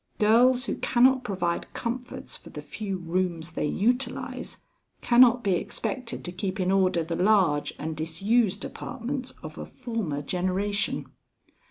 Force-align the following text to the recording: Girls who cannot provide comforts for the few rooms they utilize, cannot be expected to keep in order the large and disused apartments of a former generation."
Girls 0.17 0.65
who 0.65 0.77
cannot 0.77 1.23
provide 1.23 1.71
comforts 1.73 2.35
for 2.35 2.49
the 2.49 2.63
few 2.63 2.97
rooms 2.97 3.51
they 3.51 3.67
utilize, 3.67 4.57
cannot 5.01 5.43
be 5.43 5.51
expected 5.53 6.25
to 6.25 6.31
keep 6.31 6.59
in 6.59 6.71
order 6.71 7.03
the 7.03 7.15
large 7.15 7.71
and 7.77 7.95
disused 7.95 8.65
apartments 8.65 9.29
of 9.43 9.59
a 9.59 9.65
former 9.67 10.23
generation." 10.23 11.05